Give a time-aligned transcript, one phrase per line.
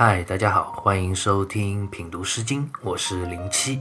[0.00, 3.80] 嗨，大家好，欢迎收听品读诗经，我是零七。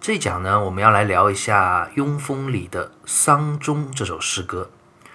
[0.00, 4.70] 这一讲呢，我们要来聊一下《庸风》里的《丧钟》这首诗歌。《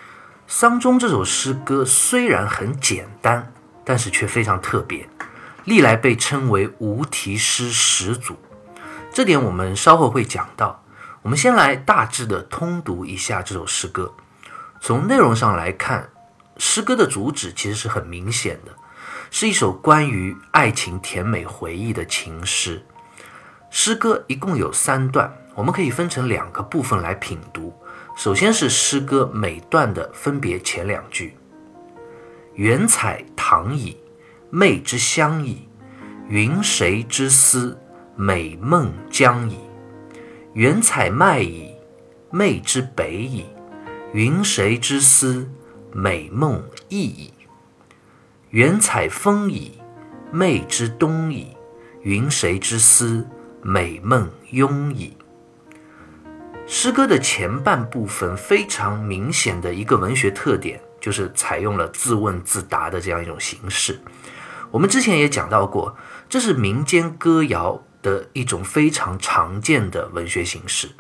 [0.46, 3.52] 丧钟》这首诗歌虽然很简单，
[3.84, 5.10] 但是却非常特别，
[5.64, 8.36] 历来被称为无题诗始祖。
[9.12, 10.84] 这点我们稍后会讲到。
[11.24, 14.14] 我们先来大致的通读一下这首诗歌。
[14.80, 16.12] 从内容上来看，
[16.58, 18.72] 诗歌的主旨其实是很明显的，
[19.32, 22.84] 是一首关于爱情甜美回忆的情诗。
[23.70, 27.74] 诗歌一共有三段，我们可以分成两个部分来品读。
[28.16, 31.36] 首先是诗歌每段的分别前两句
[32.54, 33.98] ：“原采唐矣，
[34.52, 35.68] 媚之乡矣。
[36.30, 37.78] 云谁之思，
[38.16, 39.58] 美梦将矣。
[40.54, 41.74] 原采麦矣，
[42.30, 43.46] 媚之北矣。”
[44.14, 45.50] 云谁之思，
[45.92, 47.33] 美梦亦矣。
[48.54, 49.80] 原采风矣，
[50.32, 51.58] 寐之东矣。
[52.04, 53.28] 云谁之思，
[53.64, 55.18] 美梦慵矣。
[56.68, 64.00] 诗歌的前半部分非常明显的一个文学特点，就是采用了自问自答的这样一种形式。
[64.70, 65.98] 我们之前也讲到过，
[66.30, 70.92] 这是民间歌谣的一种非常常见的文学形式。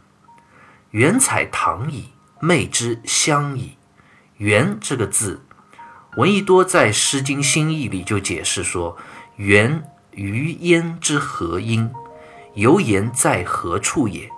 [0.89, 2.09] 原采唐矣。
[2.41, 3.77] 寐之乡矣，
[4.35, 5.39] 原这个字，
[6.15, 8.95] 闻一多在《诗经新义》里就解释说
[9.35, 11.89] ：“原于焉之何音？
[12.53, 14.29] 犹言在何处也？”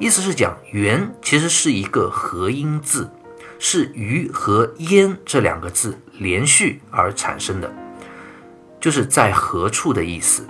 [0.00, 3.12] 意思是讲“原”其实是一个合音字，
[3.58, 7.70] 是“于”和“焉”这两个字连续而产生的，
[8.80, 10.46] 就是在何处的意思。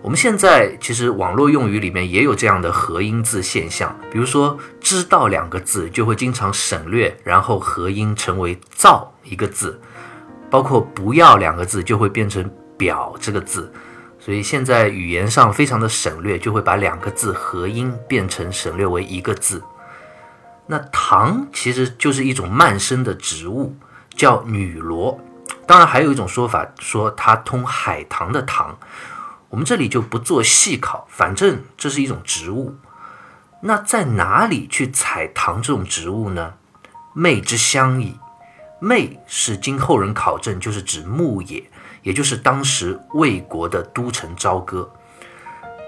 [0.00, 9.78] 我们现在其实网络用语里面也有这样的合音字现象，比如说“知道”两个字就会经常省略，然后合音成为“造”一个字；
[10.50, 13.72] 包括“不要”两个字就会变成“表”这个字。
[14.20, 19.62] 所以现在语言上非常的省略，就会把两个字合音变成省略为一个字。
[20.66, 23.74] 那“唐”其实就是一种蔓生的植物，
[24.14, 25.18] 叫女萝。
[25.66, 28.78] 当然还有一种说法说它通海棠的“棠”。
[29.50, 32.76] 我们这里就不做细考，反正这是一种植物。
[33.62, 36.54] 那在哪里去采棠这种植物呢？
[37.14, 38.18] 媚之乡矣。
[38.80, 41.62] 媚是经后人考证，就是指牧野，
[42.02, 44.90] 也就是当时魏国的都城朝歌。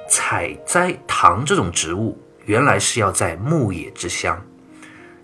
[0.08, 4.40] 采摘棠这种植物，原来是要在牧野之乡。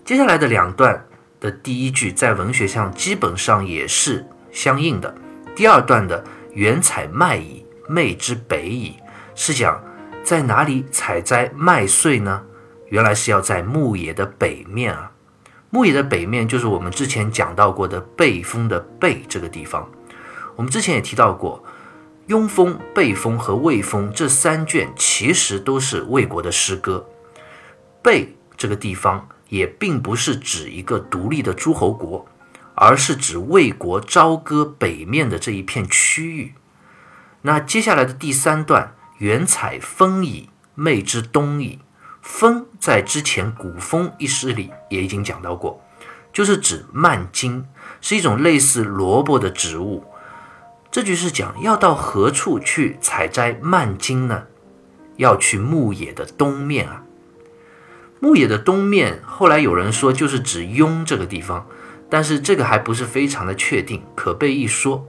[0.05, 1.05] 接下来的两段
[1.39, 5.13] 的第一句，在文学上基本上也是相应的。
[5.55, 6.23] 第二段的
[6.53, 7.63] 原采麦矣。
[7.89, 8.97] 媚之北矣，
[9.33, 9.81] 是讲
[10.21, 12.43] 在哪里采摘麦穗呢？
[12.89, 15.09] 原来是要在牧野的北面啊。
[15.69, 19.89] 牧野的北面就是我们之前讲到过的背风的背这个地方。
[20.55, 21.63] 我们之前也提到过，
[22.27, 27.05] 雍风、背风和魏风这三卷其实都是魏国的诗歌。
[28.01, 32.25] 背这个地方也并不是指一个独立的诸侯国，
[32.73, 36.53] 而是指魏国朝歌北面的这一片区域。
[37.41, 41.79] 那接下来的第三段，原采风矣，媚之东矣。
[42.27, 45.81] 风在之前《古风》一诗里也已经讲到过，
[46.33, 47.65] 就是指蔓荆，
[48.01, 50.03] 是一种类似萝卜的植物。
[50.91, 54.43] 这句是讲要到何处去采摘蔓荆呢？
[55.15, 57.03] 要去牧野的东面啊。
[58.19, 61.65] 牧野的东面，后来有人说就是指雍这个地方，
[62.09, 65.07] 但是这个还不是非常的确定，可被一说。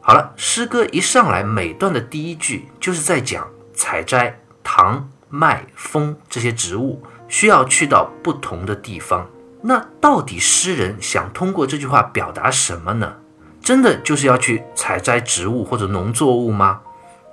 [0.00, 9.26] 好了，诗歌一上来，每段的第一句就是在讲采摘糖、麦、风这些植物，需要去到不同的地方。
[9.62, 13.16] 那到底诗人想通过这句话表达什么呢？
[13.62, 16.80] 真的就是要去采摘植物或者农作物吗？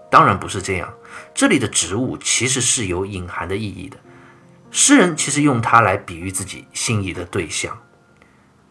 [0.09, 0.93] 当然不是这样。
[1.33, 3.97] 这里的植物其实是有隐含的意义的。
[4.71, 7.77] 诗人其实用它来比喻自己心仪的对象，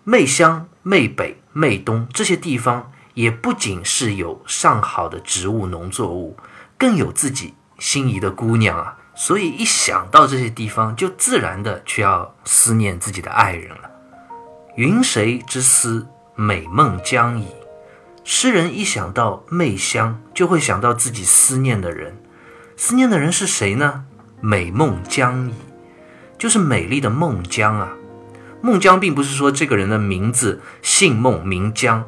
[0.05, 2.93] 媚乡、媚北、媚东这些地方。
[3.15, 6.37] 也不仅是有上好的植物农作物，
[6.77, 8.99] 更有自己心仪的姑娘啊！
[9.17, 13.91] 所以一想到这些地方，就自然的去要思念自己的爱人了。
[14.77, 17.47] 云谁之思，美梦将矣。
[18.25, 22.19] 诗人一想到媚香，就会想到自己思念的人。
[22.77, 24.05] 思念的人是谁呢？
[24.43, 25.55] 美梦将矣，
[26.37, 27.95] 就是美丽的孟姜啊。
[28.61, 32.05] 孟姜并不是说这个人的名字姓孟名姜。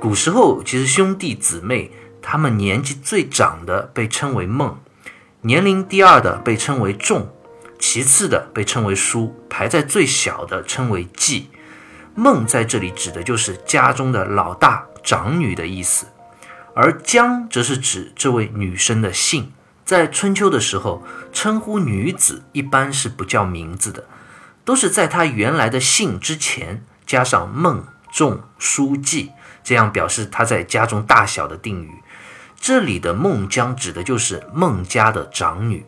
[0.00, 4.80] 古时候，其实兄弟姊妹，他们年纪最长的被称为孟，
[5.42, 7.32] 年龄第二的被称为仲，
[7.78, 11.48] 其次的被称为叔，排在最小的称为季。
[12.14, 16.08] 孟在这里指的就是家中的老大、长女的意思。
[16.74, 19.52] 而姜则是指这位女生的姓。
[19.82, 21.02] 在春秋的时候，
[21.32, 24.04] 称呼女子一般是不叫名字的，
[24.64, 29.32] 都是在她原来的姓之前加上孟、仲、叔、季，
[29.64, 31.90] 这样表示她在家中大小的定语。
[32.62, 35.82] 这里的孟姜指的就是孟家的长女。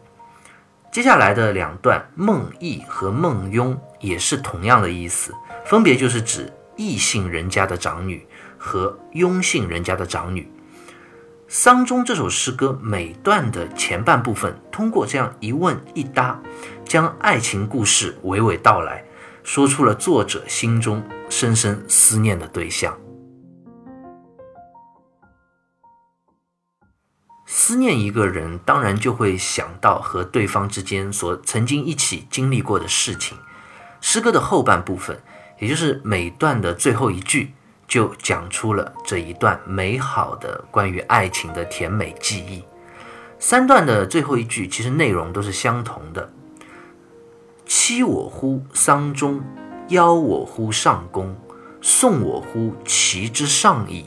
[0.91, 5.35] 接下来的两段孟义和孟雍也是同样的意思，
[5.67, 8.27] 分别就是指异姓人家的长女
[8.57, 10.51] 和雍姓人家的长女。
[11.47, 16.41] 丧钟这首诗歌每段的前半部分，通过这样一问一答，
[16.87, 19.05] 将爱情故事娓娓道来，
[19.45, 22.97] 说出了作者心中深深思念的对象。
[27.55, 33.37] 思念一个人，当然就会想到和对方之间所曾经一起经历过的事情。
[34.01, 35.23] 诗歌的后半部分，
[35.59, 37.53] 也就是每段的最后一句。
[37.87, 42.65] 就讲出了这一段美好的关于爱情的甜美记忆。
[43.39, 46.33] 三段的最后一句其实内容都是相同的
[47.67, 49.43] ：“妻我乎丧钟，
[49.89, 51.37] 邀我乎上宫，
[51.83, 54.07] 送我乎其之上矣。”“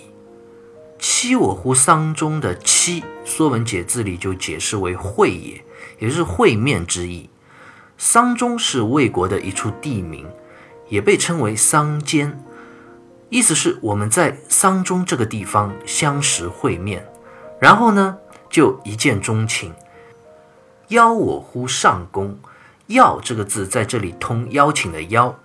[1.07, 5.63] 妻我乎丧中”的“妻”，《说文解字》里就解释为会也，
[6.00, 7.30] 也就是会面之意。
[7.96, 10.25] 丧中是魏国的一处地名，
[10.90, 12.44] 也被称为桑间。
[13.30, 17.07] 意思是我们在丧中这个地方相识会面，
[17.62, 18.18] 然后呢
[18.50, 19.72] 就一见钟情。
[20.88, 22.36] 邀我乎上宫，
[22.88, 25.38] 邀这个字在这里通邀请的邀。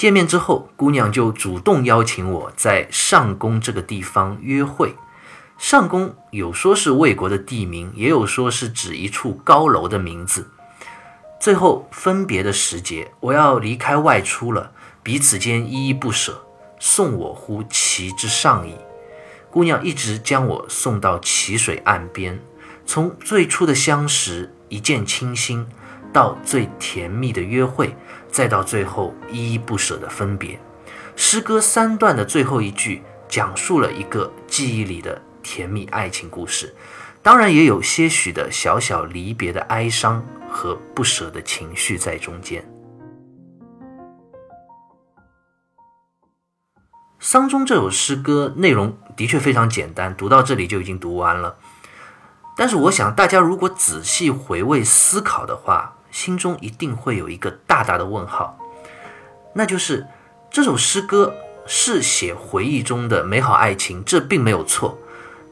[0.00, 4.96] 见面之后，姑娘就主动邀请我在上宫这个地方约会。
[5.58, 10.48] 上宫有说是魏国的地名，也有说是指一处高楼的名字。
[11.38, 16.46] 最后分别的时节，我要离开外出了，彼此间依依不舍。
[16.78, 18.76] 送我乎其之上矣。
[19.50, 22.40] 姑娘一直将我送到淇水岸边，
[22.86, 25.66] 从最初的相识、一见倾心，
[26.10, 27.94] 到最甜蜜的约会，
[28.30, 30.58] 再到最后依依不舍的分别。
[31.16, 36.74] 诗歌三段的最后一句，讲述了一个记忆里的甜蜜爱情故事，
[37.22, 42.64] 当然也有些许的小小离别的哀伤和不舍的情绪在中间。
[47.18, 51.58] 丧钟这首诗歌内容的确非常简单，读到这里就已经读完了。
[52.56, 58.58] 但是我想，大家如果仔细回味思考的话，心中一定会有一个大大的问号，
[59.54, 60.06] 那就是
[60.50, 61.34] 这首诗歌
[61.66, 64.98] 是写回忆中的美好爱情，这并没有错。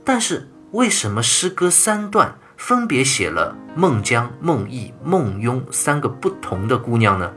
[0.05, 7.32] 但是为什么诗歌三段分别写了孟姜、孟义、孟雍三个不同的姑娘呢？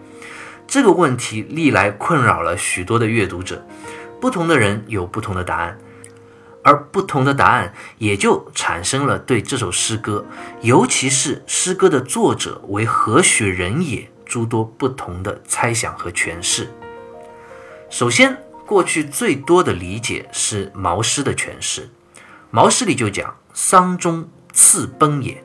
[0.68, 3.66] 这个问题历来困扰了许多的阅读者。
[4.22, 5.78] 不同的人有不同的答案，
[6.64, 10.26] 而不同的答案也就产生了对这首诗歌，
[10.62, 16.72] 尤其是诗歌的作者为何许人也诸多不同的猜想和诠释。
[17.90, 21.90] 首先，过去最多的理解是毛诗的诠释，
[22.50, 25.44] 毛诗里就讲“丧钟次奔也”，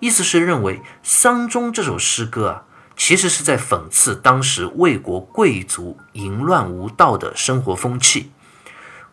[0.00, 2.62] 意思是认为《丧钟》这首诗歌啊。
[2.98, 8.30] 其实是在讽刺当时魏国贵族淫乱无道的生活风气。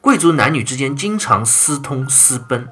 [0.03, 2.65] 贵族男女之间经常私通私奔，《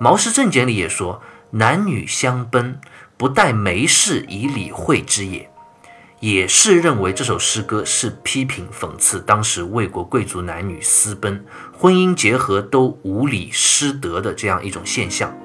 [0.00, 1.20] 毛氏正简》里也说
[1.60, 2.80] ：“男女相奔，
[3.18, 5.50] 不待媒事以理会之也。”
[6.20, 11.44] 也是认为这首诗歌是批评讽刺当时魏国贵族男女私奔、
[11.76, 15.36] 婚姻结合都无理失德的这样一种现象。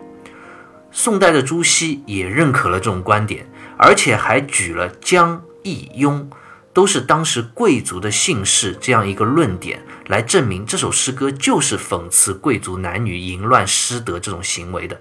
[0.90, 3.46] 宋代的朱熹也认可了这种观点。
[3.76, 6.30] 而且还举了姜、义、雍，
[6.74, 15.00] 都是当时贵族的姓氏这样一个论点，来证明这首诗歌就是讽刺贵族男女淫乱失德这种行为的。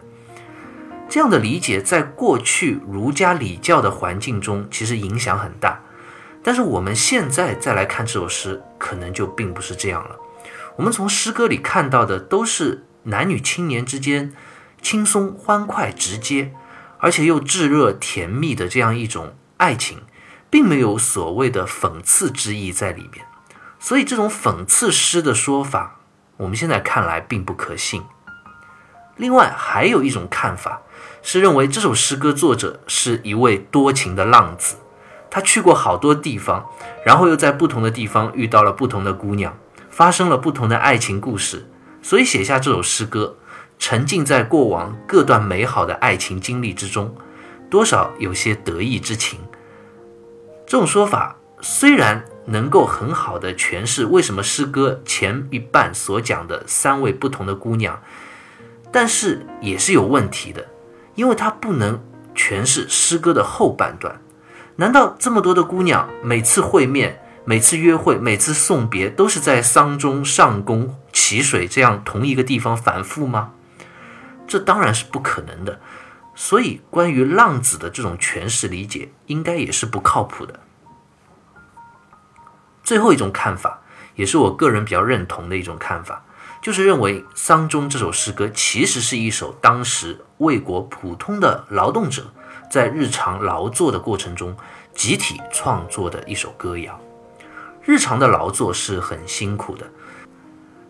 [1.08, 5.80] 这样的理解，在过去儒家礼教的环境中，其实影响很大。
[6.42, 10.16] 但是我们现在再来看这首诗，可能就并不是这样了。
[10.76, 14.32] 我们从诗歌里看到的，都是男女青年之间
[14.80, 16.52] 轻松、欢快、直接。
[17.00, 19.98] 而且又炙热甜蜜的这样一种爱情，
[20.50, 23.24] 并没有所谓的讽刺之意在里面，
[23.78, 26.00] 所以这种讽刺诗的说法，
[26.38, 28.02] 我们现在看来并不可信。
[29.16, 30.82] 另外，还有一种看法
[31.22, 34.76] 是认为这首诗歌作者是一位多情的浪子，
[35.28, 36.66] 他去过好多地方，
[37.04, 39.58] 然后又在不同的地方遇到了不同的姑娘，
[39.90, 41.68] 发生了不同的爱情故事，
[42.00, 43.36] 所以写下这首诗歌。
[43.80, 47.14] 沉浸在过往各段美好的爱情经历之中，
[47.70, 49.38] 多少有些得意之情。
[50.68, 57.98] 这种说法虽然能够很好的诠释为什么诗歌前一半所讲的三位不同的姑娘
[58.92, 60.66] 但是也是有问题的，
[61.14, 61.98] 因为它不能
[62.34, 64.20] 诠释诗歌的后半段。
[64.76, 73.52] 难道这么多的姑娘每次会面、每次约会、每次送别都是在桑中、上宫、淇水这样同一个地方反复吗？
[74.46, 75.80] 这当然是不可能的。
[76.40, 80.60] 所以，关于浪子的这种诠释理解，应该也是不靠谱的。
[82.84, 83.80] 最后一种看法，
[84.14, 86.24] 也是我个人比较认同的一种看法，
[86.62, 92.32] 就是认为《桑中》这首诗歌其实是一首当时魏国普通的劳动者
[92.70, 94.56] 在日常劳作的过程中
[94.94, 97.00] 集体创作的一首歌谣。
[97.82, 99.88] 日常的劳作是很辛苦的，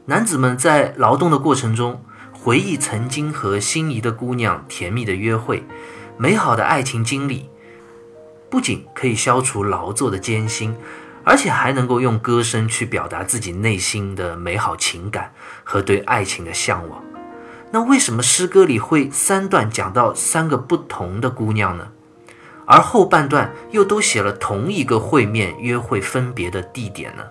[0.05, 2.05] 男子们在劳动的过程中。
[2.49, 5.62] 回忆曾经和心仪的姑娘甜蜜的约会，
[6.17, 7.47] 美好的爱情经历，
[8.49, 10.75] 不仅可以消除劳作的艰辛，
[11.25, 17.05] 而且还能够用歌声去表达自己内心的美好情感和对爱情的向往。
[17.71, 21.88] 那为什么诗歌里会三段讲到三个不同的姑娘呢？
[22.64, 27.25] 而后半段又都写了同一个会面、约会、分别的地点呢？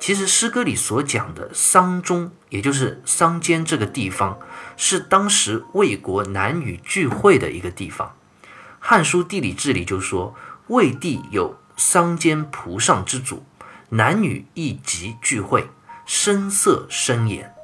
[0.00, 4.38] 其实诗歌里所讲的桑中，也就是桑间这个地方，
[4.78, 8.16] 是当时魏国男女聚会的一个地方。
[8.78, 10.34] 《汉书地理志》里就说，
[10.68, 13.44] 魏地有桑间蒲上之祖，
[13.90, 15.68] 男女一集聚会，
[16.06, 17.54] 声色深言。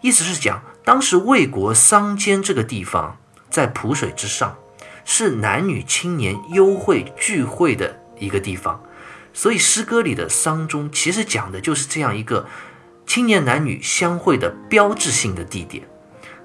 [0.00, 3.16] 意思是讲，当时魏国桑间这个地方
[3.50, 4.56] 在蒲水之上，
[5.04, 8.80] 是男女青年幽会聚会的一个地方。
[9.34, 12.46] 所以诗歌里的丧钟其实讲的就是这样一个
[13.04, 15.86] 青年男女相会的标志性的地点。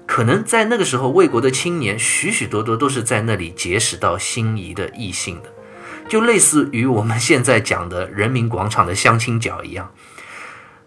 [0.06, 5.48] 可能在那个时候，魏国的青年许许多多都是在那里结识到心仪的异性的，
[6.08, 9.92] 就类似于我们现在讲的人民广场的相亲角一样。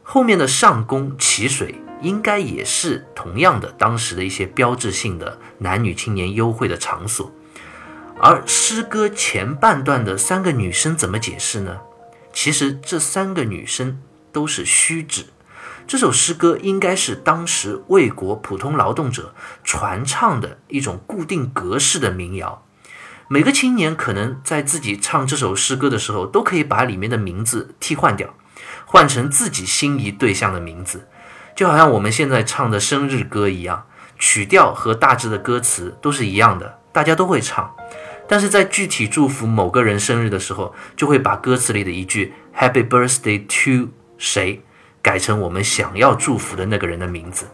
[0.04, 7.32] 后面的上宫淇水应该也是同样的，当时的一些标志性的男女青年幽会的场所。
[8.20, 11.80] 而诗歌前半段的三个女生怎么解释呢？
[12.34, 15.28] 其实这三个女生都是虚指。
[15.86, 22.66] 这首诗歌应该是当时魏国普通劳动者传唱的一种固定格式的民谣。
[23.28, 28.34] 每个青年可能在自己唱这首诗歌的时候，都可以把里面的名字替换掉，
[28.86, 31.08] 换成自己心仪对象的名字，
[31.56, 33.86] 就好像我们现在唱的生日歌一样，
[34.18, 37.76] 曲调和大致的歌词都是一样的，大家都会唱。
[38.34, 44.64] 但是在具体祝福某个人生日的时候，就会把歌词里的一句 “Happy Birthday to 谁”
[45.04, 47.46] 改成我们想要祝福的那个人的名字。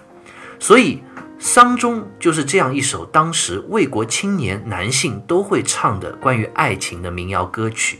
[0.58, 1.04] 所以，
[1.38, 8.00] 《丧钟》就是这样一首当时魏国青年男性都会唱的关于爱情的民谣歌曲。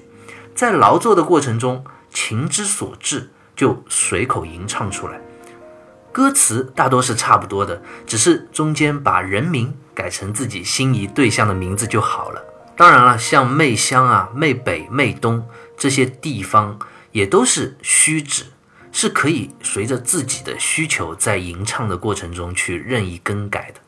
[0.56, 1.84] 在劳作的过程中，
[2.14, 5.20] 情之所至，就随口吟唱出来。
[6.14, 12.46] 歌词大多是差不多的，只是中间把人名改成自己心仪对象的名字就好了。
[12.80, 15.46] 当然了，像媚乡啊、媚北、媚东
[15.76, 16.80] 这些地方，
[17.12, 18.46] 也都是虚指，
[18.94, 23.82] 是可以随着自己的需求在吟唱的过程中去任意更改的。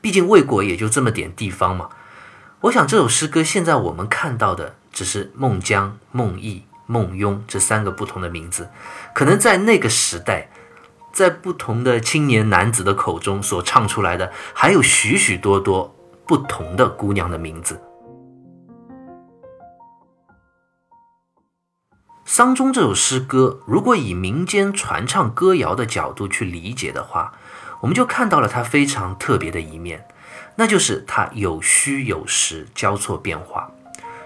[0.00, 1.90] 毕竟魏国也就这么点地方嘛。
[2.62, 8.68] 我想这首诗歌现在我们看到的只是孟姜、孟弋、孟雍这三个不同的名字，
[9.14, 10.50] 可能在那个时代，
[11.12, 15.94] 在不同的青年男子的口中所唱出来的，还有许许多多
[16.26, 17.76] 不同的姑娘的名字。
[22.34, 27.34] 《丧钟》这首诗歌，如果以民间传唱歌谣的角度去理解的话，
[27.82, 30.06] 我们就看到了它非常特别的一面，
[30.56, 33.70] 那就是它有虚有实，交错变化。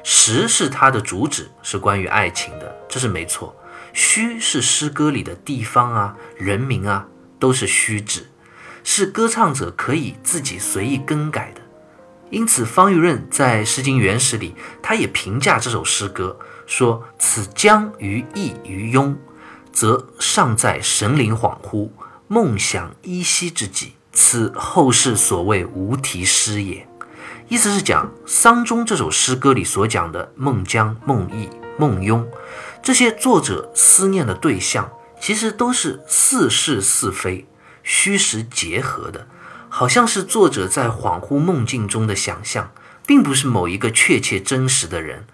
[0.04, 3.56] 实是它的主旨，是关于爱情的，这是没错。
[3.92, 7.08] 虚是诗歌里的地方啊、人名啊，
[7.40, 8.28] 都是虚指，
[8.84, 11.60] 是歌唱者可以自己随意更改的。
[12.30, 16.38] 因此，方玉润在《诗经原始》里，他也评价这首诗歌。
[16.66, 19.14] 说此将于意于庸，
[19.72, 21.90] 则尚在神灵恍惚、
[22.28, 26.86] 梦想依稀之际，此后世所谓无题诗也。
[27.48, 32.28] 意思是讲《丧钟》这首诗歌里所讲的孟姜、孟意、孟雍
[32.82, 37.46] 这些作者思念的对象，其实都是似是似非、
[37.84, 39.28] 虚实结合的，
[39.68, 42.72] 好像是作者在恍惚梦境中的想象，
[43.06, 45.24] 并不是某一个确切真实的人。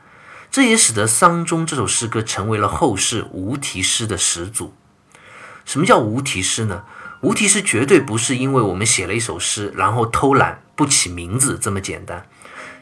[0.52, 4.74] 这也使得《丧钟》这首诗歌成为了后世无题诗的始祖。
[5.64, 6.84] 什么叫无题诗呢？
[7.22, 12.28] 无题诗绝对不是因为我们写了一首诗，然后偷懒不起名字这么简单。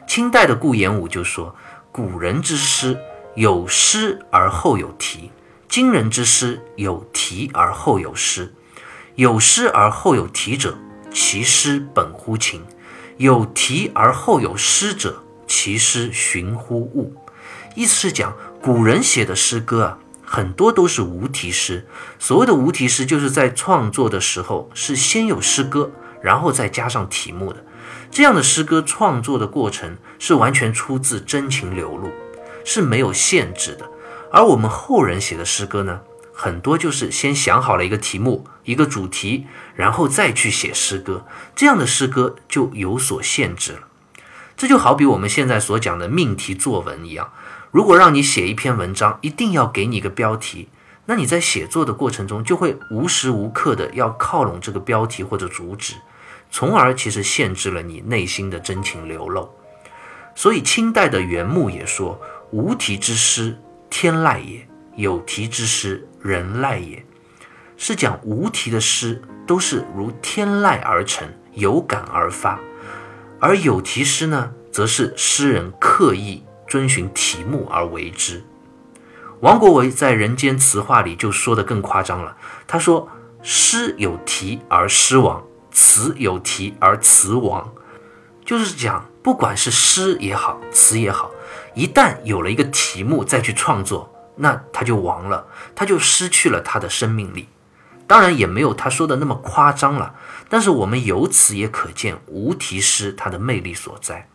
[0.05, 1.55] 清代的顾炎武就说
[1.93, 2.99] ：“古人之诗
[3.35, 5.31] 有诗而后有题，
[5.69, 8.53] 今人之诗有题而后有诗。
[9.15, 10.77] 有诗而后有题者，
[11.13, 12.59] 其诗本乎情；
[13.15, 17.15] 有题而后有诗者，其诗寻乎物。
[17.75, 21.87] 意思是讲，古人写的诗歌啊，很多都是无题诗。
[22.19, 27.63] 所谓的无题诗，就是在创作的时候是先有诗歌，然后再加上题目的。
[28.09, 32.11] 这样的诗歌创作的过程是完全出自真情流露，
[32.65, 33.89] 是没有限制的。
[34.31, 36.01] 而我们后人写的诗歌呢，
[36.33, 41.25] 很多就是先想好了一个题目、一个主题，然后再去写诗歌。
[41.55, 43.87] 这样的诗歌就有所限制了。
[44.57, 47.31] 这就好比我们现在所讲的命题作文一样。
[47.71, 50.67] 如果让你写一篇文章，一定要给你一个标题，
[51.05, 55.95] 那你在写作的过程中就会无时无刻的要靠拢这个标题或者主旨，
[56.49, 59.49] 从而其实限制了你内心的真情流露。
[60.35, 62.19] 所以清代的袁牧也说
[62.51, 63.57] ：“无题之诗，
[63.89, 67.05] 天籁也；有题之诗，人籁也。”
[67.77, 72.59] 是讲无题的诗都是如天籁而成，有感而发；
[73.39, 76.43] 而有题诗呢，则是诗人刻意。
[76.71, 78.45] 遵循题目而为之。
[79.41, 82.37] 王国维在《人间词话》里就说的更夸张了。
[82.65, 83.09] 他说
[83.43, 87.73] ：“诗有题而诗亡，词有题而词亡。”
[88.45, 91.29] 就是讲，不管是诗也好，词也好，
[91.75, 97.49] 一旦有了一个题目再去创作，那它就亡了，它就失去了它的生命力。
[98.07, 100.15] 当然，也没有他说的那么夸张了。
[100.47, 104.29] 但是我们由此也可见无题诗它的魅力所在。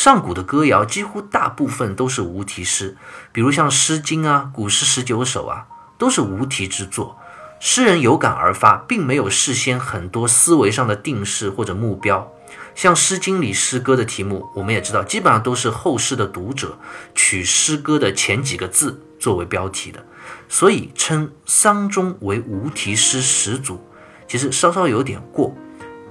[0.00, 2.96] 上古的歌谣几乎大部分都是无题诗，
[3.32, 5.66] 比如像《诗经》啊、《古诗十九首》啊，
[5.98, 7.18] 都是无题之作。
[7.58, 12.30] 诗人有感而发，并没有事先很多思维上的定式或者目标。
[12.76, 16.78] 像《诗经》里诗歌的题目，我们也知道，基本上都是后世的读者
[17.16, 20.06] 取诗歌的前几个字作为标题的，
[20.48, 23.84] 所以称丧钟为无题诗始祖，
[24.28, 25.52] 其实稍稍有点过。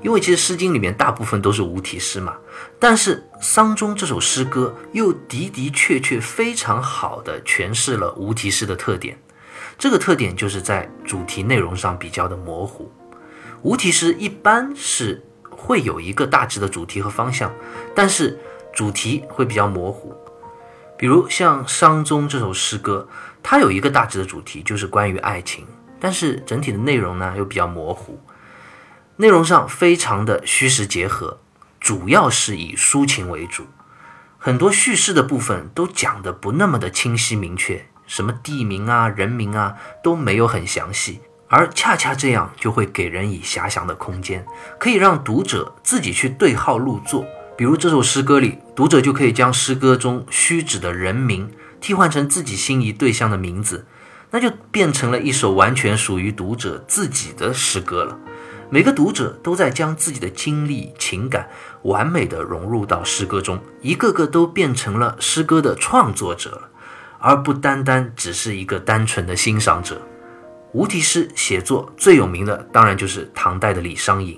[0.03, 2.35] 因为其实《诗经》里面大部分都是无题诗嘛，
[2.79, 9.17] 但是《丧钟》这首诗歌又的的确确非常好的诠释了无题诗的特点。
[9.77, 12.91] 这个特点就是在主题内容上比较的模糊。
[13.61, 17.51] 无题诗一般是会有一个大致的主题和方向，
[17.95, 18.39] 但是
[18.73, 20.15] 主题会比较模糊。
[20.97, 23.07] 比如像《丧钟》这首诗歌，
[23.43, 25.65] 它有一个大致的主题，就是关于爱情，
[25.99, 28.19] 但是整体的内容呢又比较模糊。
[29.17, 31.39] 内容上非常的虚实结合，
[31.87, 33.65] 主要是以抒情为主，
[34.37, 44.45] 很多叙事的部分都讲得不那么的清晰明确，什么地名啊、人名啊都没有很详细，而恰恰这样就会给人以遐想的空间，
[44.77, 47.25] 可以让读者自己去对号入座。
[47.57, 53.87] 比如这首诗歌里，读者就可以将诗歌中虚指的人名替换成自己心仪对象的名字，
[54.31, 58.19] 那就变成了一首完全属于读者自己的诗歌了。
[58.69, 61.49] 每个读者都在将自己的经历、情感
[61.83, 66.69] 完美的融入到诗歌中，一个个都变成了诗歌的创作者，
[67.17, 70.01] 而不单单只是一个单纯的欣赏者。
[70.73, 74.37] 无题诗写作最有名的，当然就是唐代的李商隐，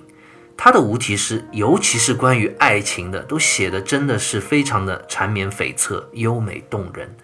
[0.56, 7.16] 他的无题诗，尤其是关于爱情的，都写的真的是非常的缠绵悱恻、优美动人。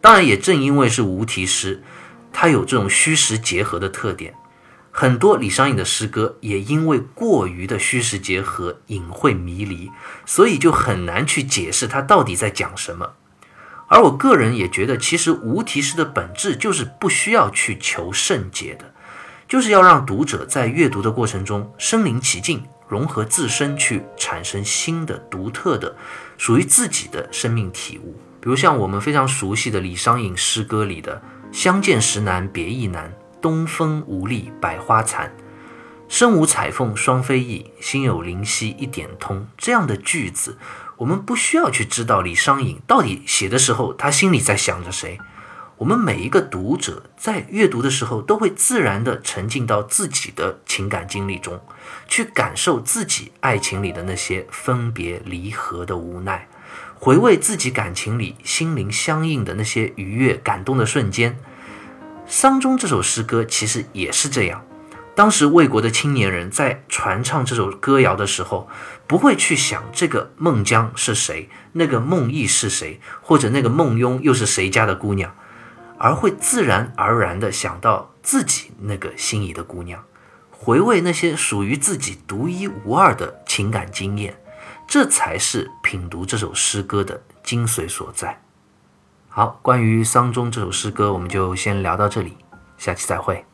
[0.00, 1.82] 当然，也正因为是无题诗，
[2.32, 4.32] 它有这种虚实结合的特点。
[4.96, 9.90] 很多李商隐的诗歌也因为过于的虚实结合、隐晦迷离，
[10.24, 13.14] 所以就很难去解释他到底在讲什么。
[13.88, 18.94] 而我个人也觉得，其实无题诗的本质就是不需要去求甚解的，
[19.48, 25.96] 就是要让读者在阅读的过程中身临其境，融合自身，去产生新的、独特的、
[26.38, 28.16] 属于自己的生命体悟。
[28.40, 33.12] 比如像我们非常熟悉的李商隐诗歌里的“相见时难别亦难”。
[33.44, 35.30] 东风无力百花残，
[36.08, 39.46] 身无彩凤双飞翼，心有灵犀一点通。
[39.58, 40.56] 这样的句子，
[40.96, 45.18] 我们不需要去知道李商隐到底写的时候他心里在想着谁。
[45.76, 51.60] 我们每一个读者在阅读的时候，都会自然地沉浸到自己的情感经历中，
[52.08, 56.48] 去感受自己爱情里的那些分别离合的无奈，
[56.94, 61.38] 回味自己感情里心灵相应的那些愉悦感动的瞬间。
[62.26, 64.64] 丧钟这首诗歌其实也是这样。
[65.14, 68.68] 当时魏国的青年人在传唱这首歌谣的时候，
[69.06, 75.32] 不会去想这个孟姜是谁，那个孟弋是谁，或者那个孟雍又是谁家的姑娘，
[75.98, 80.02] 而会自然而然地想到自己那个心仪的姑娘，
[80.50, 84.36] 回味那些属于自己独一无二的情感经验，
[84.88, 88.43] 这才是品读这首诗歌的精髓所在。
[89.36, 92.36] 好，关于《丧钟》这首诗歌，我们就先聊到这里，
[92.78, 93.44] 下期再会。